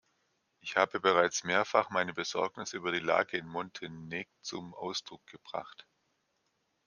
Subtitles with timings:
[0.61, 5.85] Ich habe bereits mehrfach meine Besorgnis über die Lage in Montenegzum Ausdruck gebracht.